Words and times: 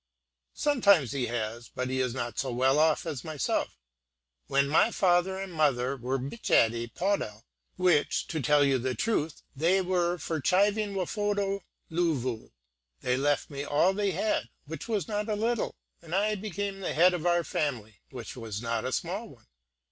"Sometimes 0.55 1.11
he 1.11 1.27
has; 1.27 1.69
but 1.69 1.87
he 1.87 1.99
is 2.01 2.15
not 2.15 2.39
so 2.39 2.51
well 2.51 2.79
off 2.79 3.05
as 3.05 3.23
myself. 3.23 3.77
When 4.47 4.67
my 4.67 4.89
father 4.89 5.37
and 5.37 5.53
mother 5.53 5.95
were 5.95 6.17
bitchadey 6.17 6.91
pawdel, 6.95 7.43
which, 7.75 8.25
to 8.29 8.41
tell 8.41 8.65
you 8.65 8.79
the 8.79 8.95
truth, 8.95 9.43
they 9.55 9.79
were 9.79 10.17
for 10.17 10.41
chiving 10.41 10.95
wafodo 10.95 11.59
dloovu, 11.91 12.49
they 13.01 13.15
left 13.15 13.51
me 13.51 13.63
all 13.63 13.93
they 13.93 14.09
had, 14.09 14.49
which 14.65 14.87
was 14.87 15.07
not 15.07 15.29
a 15.29 15.35
little, 15.35 15.75
and 16.01 16.15
I 16.15 16.33
became 16.33 16.79
the 16.79 16.95
head 16.95 17.13
of 17.13 17.27
our 17.27 17.43
family, 17.43 18.01
which 18.09 18.35
was 18.35 18.59
not 18.59 18.85
a 18.85 18.91
small 18.91 19.29
one. 19.29 19.45